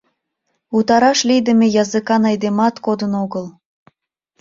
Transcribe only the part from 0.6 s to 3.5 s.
Утараш лийдыме языкан айдемат кодын огыл.